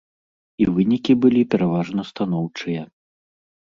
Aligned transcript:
І 0.65 0.67
вынікі 0.77 1.17
былі 1.27 1.43
пераважна 1.53 2.09
станоўчыя. 2.11 2.81